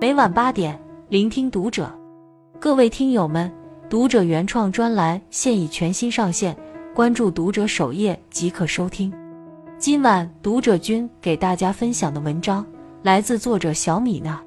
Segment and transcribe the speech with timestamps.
[0.00, 1.92] 每晚八点，聆听读者。
[2.58, 3.52] 各位听友们，
[3.90, 6.56] 读者原创专栏现已全新上线，
[6.94, 9.12] 关注读者首页即可收听。
[9.76, 12.64] 今晚读者君给大家分享的文章
[13.02, 14.42] 来自作者小米娜。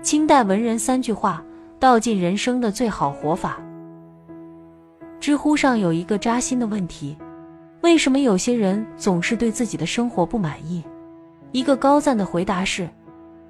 [0.00, 1.44] 清代文人三句话，
[1.80, 3.60] 道尽人生的最好活法。
[5.18, 7.16] 知乎上有一个扎心的问题：
[7.80, 10.84] 为什么有些人总是对自己的生活不满意？
[11.50, 12.88] 一个高赞的回答是。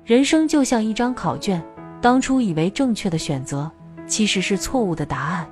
[0.05, 1.63] 人生就像一张考卷，
[2.03, 3.71] 当初以为正确的选择，
[4.07, 5.47] 其实是错误的答案；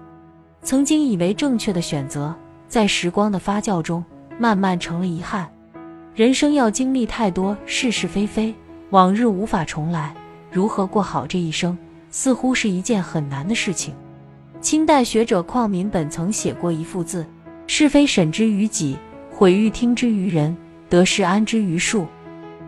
[0.60, 2.34] 曾经以为正确的选择，
[2.68, 4.04] 在时光的发酵中，
[4.38, 5.50] 慢慢成了遗憾。
[6.14, 8.54] 人生要经历太多是是非非，
[8.90, 10.14] 往日无法重来，
[10.50, 11.76] 如何过好这一生，
[12.10, 13.94] 似乎是一件很难的事情。
[14.60, 17.24] 清代学者邝民本曾写过一副字
[17.66, 18.98] ：“是非审之于己，
[19.30, 20.54] 毁誉听之于人，
[20.90, 22.06] 得失安之于数。”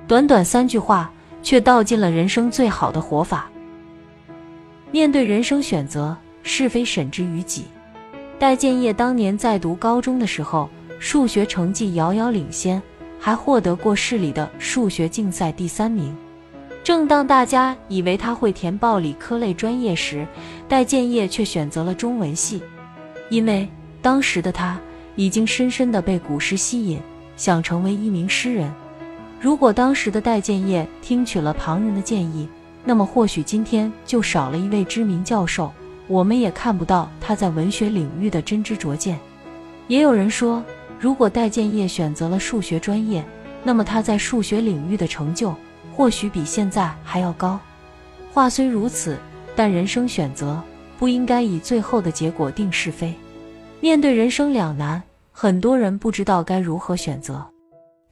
[0.09, 1.11] 短短三句话。
[1.45, 3.49] 却道尽了人生最好的活法。
[4.91, 7.67] 面对人生选择，是非审之于己。
[8.39, 12.83] 戴建业当年在读高中的时候，数学成绩遥遥领先，
[13.21, 16.17] 还获得过市里的数学竞赛第三名。
[16.83, 20.27] 正当大家以为他会填报理科类专业时，
[20.69, 22.63] 戴建业却选择了中文系，
[23.31, 23.69] 因为
[24.03, 24.79] 当时的他
[25.17, 27.01] 已经深深的被古诗吸引，
[27.37, 28.71] 想成为一名诗人。
[29.45, 32.49] 如果当时的戴建业听取了旁人的建议，
[32.83, 35.71] 那么或许今天就少了一位知名教授，
[36.07, 39.19] 我们也看不到他在文学领域的真知灼见。
[39.87, 40.65] 也有人说，
[40.99, 43.23] 如果戴建业选择了数学专业，
[43.63, 45.55] 那么他在数学领域的成就
[45.93, 47.61] 或许比现在还要高。
[48.33, 49.19] 话虽如此，
[49.55, 50.59] 但人生选择
[50.99, 53.15] 不应该以最后的结果定是非。
[53.83, 57.47] 面对人生两难，很多人不知道该如何选择。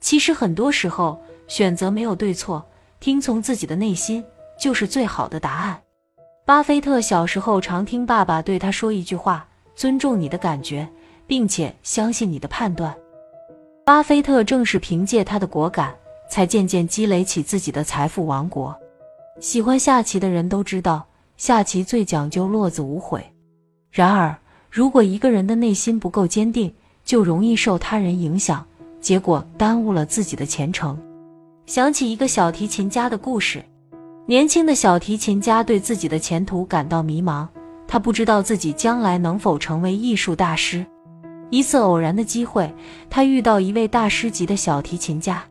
[0.03, 2.61] 其实很多时候，选择没有对错，
[2.99, 4.21] 听从自己的内心
[4.59, 5.81] 就是最好的答案。
[6.45, 10.85] 巴菲特小时候常听爸爸对他说一句话：“尊重你的感觉，
[11.25, 12.93] 并且相信你的判断。”
[13.85, 15.95] 巴菲特正是凭借他的果敢，
[16.29, 18.77] 才渐渐积累起自己的财富王国。
[19.39, 23.23] 喜欢下棋的人都知道，下棋最讲究落子无悔。
[23.89, 24.37] 然而，
[24.69, 26.75] 如果一个人的内心不够坚定，
[27.05, 28.67] 就容易受他人影响。
[29.03, 30.97] 结果耽误了自己的前程。
[31.65, 33.61] 想起一个小提琴家的故事，
[34.25, 37.45] 年轻的小提琴家对自己的前途感到迷茫，
[37.85, 40.85] 他不知道自己将来能否成为艺术大师。
[41.49, 42.73] 一次偶然的机会，
[43.09, 45.43] 他遇到一位大师级的小提琴家，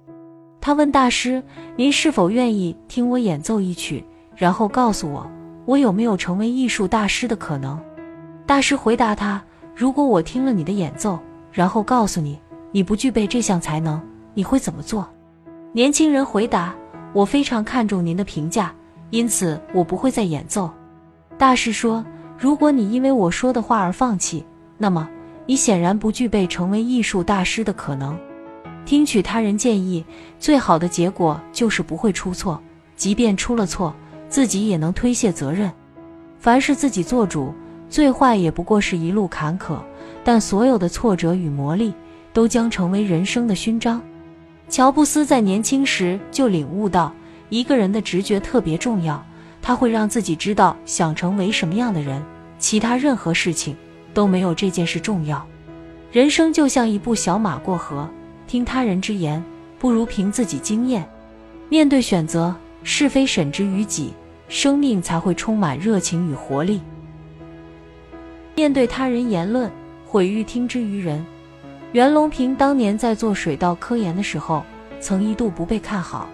[0.58, 1.42] 他问大师
[1.76, 4.02] ：“您是否愿意听我演奏一曲，
[4.34, 5.30] 然后告诉我
[5.66, 7.78] 我有没有成为艺术大师的可能？”
[8.46, 9.42] 大师回答他
[9.76, 11.18] ：“如果我听了你的演奏，
[11.52, 12.38] 然后告诉你。”
[12.72, 14.00] 你不具备这项才能，
[14.32, 15.06] 你会怎么做？
[15.72, 16.74] 年轻人回答
[17.12, 18.74] ：“我非常看重您的评价，
[19.10, 20.70] 因此我不会再演奏。”
[21.36, 22.04] 大师说
[22.38, 24.42] ：“如果你因为我说的话而放弃，
[24.78, 25.06] 那么
[25.44, 28.18] 你显然不具备成为艺术大师的可能。
[28.86, 30.02] 听取他人建议，
[30.38, 32.60] 最好的结果就是不会出错，
[32.96, 33.94] 即便出了错，
[34.30, 35.70] 自己也能推卸责任。
[36.38, 37.52] 凡是自己做主，
[37.90, 39.76] 最坏也不过是一路坎坷，
[40.24, 41.92] 但所有的挫折与磨砺。”
[42.32, 44.00] 都将成为人生的勋章。
[44.68, 47.12] 乔布斯在年轻时就领悟到，
[47.50, 49.22] 一个人的直觉特别重要，
[49.60, 52.22] 他会让自己知道想成为什么样的人，
[52.58, 53.76] 其他任何事情
[54.14, 55.46] 都没有这件事重要。
[56.10, 58.08] 人生就像一部小马过河，
[58.46, 59.42] 听他人之言
[59.78, 61.06] 不如凭自己经验。
[61.68, 64.12] 面对选择，是非审之于己，
[64.48, 66.80] 生命才会充满热情与活力。
[68.54, 69.70] 面对他人言论，
[70.06, 71.24] 毁誉听之于人。
[71.92, 74.64] 袁隆平当年在做水稻科研的时候，
[74.98, 76.26] 曾一度不被看好。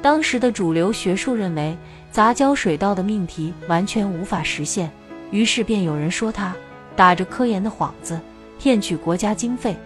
[0.00, 1.76] 当时的主流学术认为
[2.10, 4.90] 杂交水稻的命题完全无法实现，
[5.30, 6.56] 于是便有人说他
[6.96, 8.18] 打着科研的幌子
[8.58, 9.76] 骗取国家经费。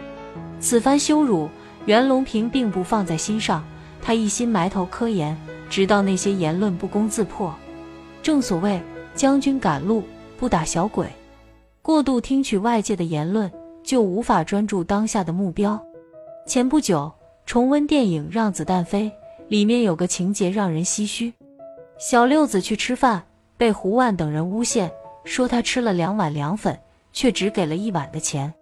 [0.60, 1.48] 此番羞辱，
[1.86, 3.64] 袁隆平并不放在心上，
[4.00, 5.36] 他一心埋头科研，
[5.68, 7.52] 直到那些言论不攻自破。
[8.22, 8.80] 正所谓
[9.16, 10.04] 将军赶路
[10.38, 11.08] 不打小鬼，
[11.82, 13.50] 过度听取外界的言论。
[13.82, 15.80] 就无法专注当下的目标。
[16.46, 17.12] 前不久
[17.46, 19.04] 重温电影《让子弹飞》，
[19.48, 21.32] 里面有个情节让人唏嘘：
[21.98, 23.24] 小六子去吃饭，
[23.56, 24.90] 被胡万等人诬陷，
[25.24, 26.78] 说他吃了两碗凉粉，
[27.12, 28.52] 却只给了一碗的钱。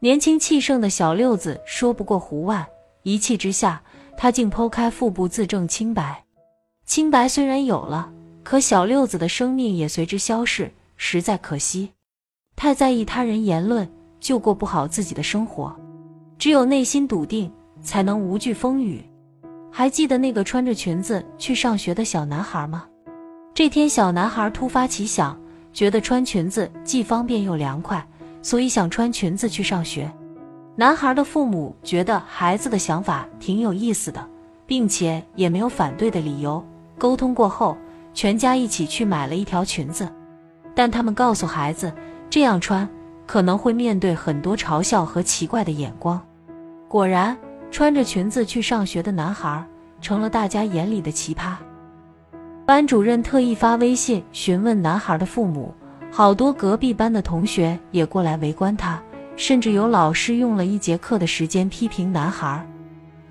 [0.00, 2.66] 年轻气盛的小六子说不过胡万，
[3.04, 3.82] 一气之下，
[4.16, 6.24] 他竟剖开腹部自证清白。
[6.84, 8.12] 清白虽然有了，
[8.42, 11.90] 可小六子的生命也随之消逝，实在可惜。
[12.54, 13.90] 太在意他人言论。
[14.24, 15.76] 就过不好自己的生活，
[16.38, 19.04] 只有内心笃定，才能无惧风雨。
[19.70, 22.86] 还记得那个穿着裙子去上学的小男孩吗？
[23.52, 25.38] 这天，小男孩突发奇想，
[25.74, 28.02] 觉得穿裙子既方便又凉快，
[28.40, 30.10] 所以想穿裙子去上学。
[30.74, 34.26] 男孩的父母觉得孩子的想法挺有意思的，
[34.64, 36.64] 并且也没有反对的理由。
[36.96, 37.76] 沟通过后，
[38.14, 40.08] 全家一起去买了一条裙子，
[40.74, 41.92] 但他们告诉孩子，
[42.30, 42.88] 这样穿
[43.26, 46.20] 可能会面对很多嘲笑和奇怪的眼光。
[46.88, 47.36] 果然，
[47.70, 49.64] 穿着裙子去上学的男孩
[50.00, 51.54] 成了大家眼里的奇葩。
[52.66, 55.74] 班主任特意发微信询问男孩的父母，
[56.10, 59.00] 好多隔壁班的同学也过来围观他。
[59.36, 62.64] 甚至有老师用了一节课的时间批评男孩，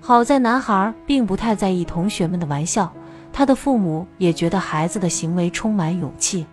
[0.02, 2.92] 好在男孩并不太在意同学们的玩笑，
[3.32, 6.44] 他的父母也觉得孩子的行为充满勇气。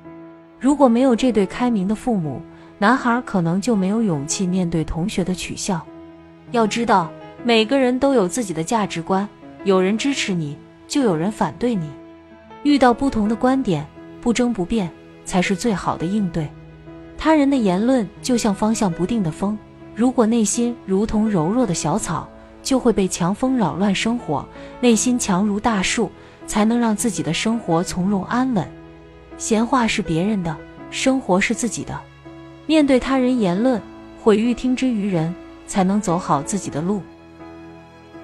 [0.58, 2.42] 如果没有这对开明的父母，
[2.82, 5.80] 男孩可能就没有勇气面对同学的取笑。
[6.50, 7.12] 要知道，
[7.44, 9.30] 每个人都有自己的价值观，
[9.64, 10.58] 有人支持你，
[10.88, 11.88] 就有人反对你。
[12.64, 13.86] 遇到不同的观点，
[14.20, 14.90] 不争不辩
[15.24, 16.50] 才是最好的应对。
[17.20, 19.56] 他人的言论就像方向不定的风，
[19.94, 22.28] 如果内心如同柔弱的小草，
[22.64, 24.44] 就会被强风扰乱生活；
[24.80, 26.10] 内心强如大树，
[26.48, 28.68] 才能让自己的生活从容安稳。
[29.38, 30.58] 闲话是别人的，
[30.90, 31.96] 生活是自己的。
[32.72, 33.82] 面对他人言论，
[34.24, 35.36] 毁誉听之于人，
[35.68, 37.02] 才能走好自己的路。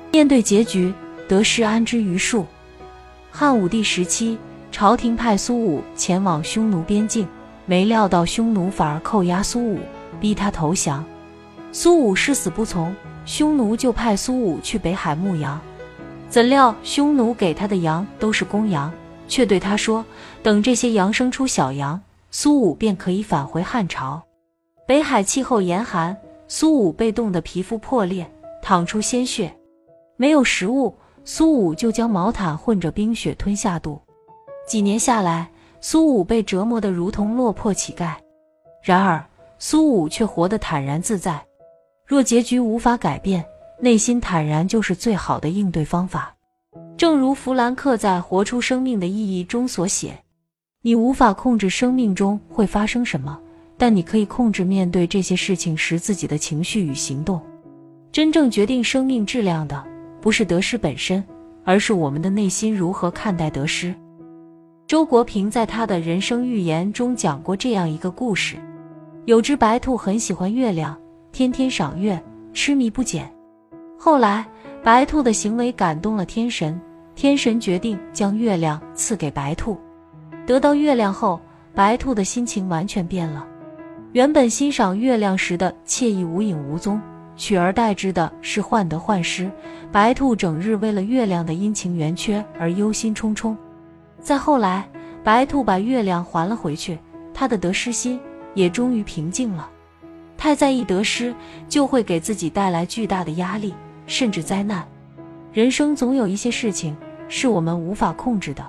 [0.09, 0.94] 面对结局，
[1.27, 2.45] 得失安之于数。
[3.29, 4.38] 汉武帝时期，
[4.71, 7.27] 朝廷派苏武前往匈奴边境。
[7.65, 9.79] 没料到匈奴反而扣押苏武，
[10.17, 11.03] 逼他投降。
[11.73, 12.95] 苏武誓死不从，
[13.25, 15.59] 匈奴就派苏武去北海牧羊。
[16.29, 18.89] 怎料匈奴给他的羊都是公羊，
[19.27, 20.05] 却对他说
[20.41, 21.99] ：“等这些羊生出小羊，
[22.31, 24.23] 苏武便可以返回汉朝。”
[24.88, 26.18] 北海气候严寒，
[26.48, 28.25] 苏武被冻得皮肤破裂，
[28.63, 29.54] 淌出鲜血。
[30.16, 30.95] 没有食物，
[31.25, 34.01] 苏武就将毛毯混着冰雪吞下肚。
[34.66, 35.51] 几年下来。
[35.80, 38.16] 苏武被折磨得如同落魄乞丐，
[38.81, 39.24] 然而
[39.60, 41.40] 苏武却活得坦然自在。
[42.04, 43.45] 若结局无法改变，
[43.80, 46.36] 内心坦然就是最好的应对方法。
[46.98, 50.18] 正如弗兰克在《活出生命的意义》中所写
[50.81, 53.40] ：“你无法控制生命中会发生什么，
[53.77, 57.39] 但你可以控制面对这些事情时自己的情绪与行动。
[58.12, 59.83] 真正决定生命质量的，
[60.19, 61.24] 不是得失本身，
[61.63, 63.94] 而是我们的内心如何看待得失。”
[64.88, 68.56] 周国平在他的人生寓言中讲过这样一个故事：
[69.25, 70.97] 有只白兔很喜欢月亮，
[71.31, 72.19] 天天赏月，
[72.53, 73.30] 痴迷不减。
[74.00, 74.47] 后来，
[74.81, 76.80] 白兔的行为感动了天神，
[77.15, 79.77] 天神决定将月亮赐给白兔。
[80.45, 81.38] 得到月亮后，
[81.75, 83.45] 白兔的心情完全变了。
[84.18, 87.00] 原本欣赏月亮时的惬意无影无踪，
[87.36, 89.48] 取而代之的是患得患失。
[89.92, 93.56] 白兔整日为了月亮的阴晴圆缺而忧心忡忡。
[94.19, 94.90] 再后来，
[95.24, 96.98] 白兔把月亮还了回去，
[97.31, 98.19] 他的得失心
[98.56, 99.69] 也终于平静了。
[100.36, 101.31] 太在意得失，
[101.69, 103.72] 就会给自己带来巨大的压力，
[104.08, 104.84] 甚至灾难。
[105.54, 106.98] 人生总有一些事情
[107.28, 108.66] 是我们无法控制的，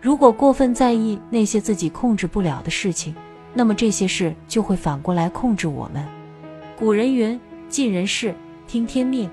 [0.00, 3.14] 如果过分在意那些自己控制不了的事情，
[3.54, 6.04] 那么这些事就会反过来控制我们。
[6.78, 7.38] 古人云
[7.68, 8.34] ：“尽人事，
[8.66, 9.30] 听天命。”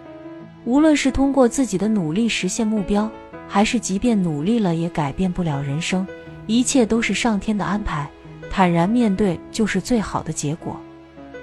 [0.66, 3.10] 无论是通过自己的努力实现目标。
[3.52, 6.06] 还是，即便努力了，也改变不了人生。
[6.46, 8.08] 一切都是上天的安排，
[8.52, 10.80] 坦然面对就是最好的结果。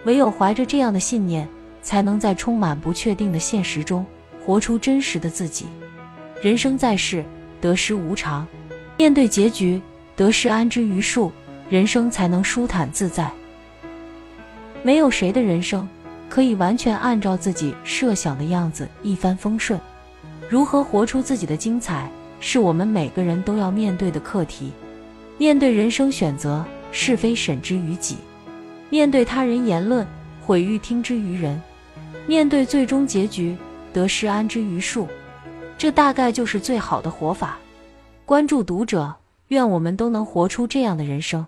[0.05, 1.49] 唯有怀着这样的信念，
[1.83, 4.07] 才能在充满不确定的现实中，
[4.45, 5.67] 活出真实的自己。
[6.41, 7.25] 人生在世，
[7.61, 8.47] 得失无常，
[8.97, 9.83] 面对结局，
[10.15, 11.33] 得失安之于数，
[11.69, 13.31] 人生才能舒坦自在。
[14.83, 15.89] 没有谁的人生
[16.29, 19.81] 可以完全按照自己设想的样子一帆风顺。
[20.49, 22.09] 如何活出自己的精彩，
[22.39, 24.71] 是我们每个人都要面对的课题。
[25.39, 28.15] 面对人生选择，是非审之于己；
[28.89, 30.07] 面对他人言论，
[30.41, 31.59] 毁誉听之于人；
[32.29, 33.57] 面对最终结局，
[33.93, 35.09] 得失安之于数。
[35.77, 37.59] 这大概就是最好的活法。
[38.25, 39.13] 关注读者，
[39.49, 41.45] 愿我们都能活出这样的人生。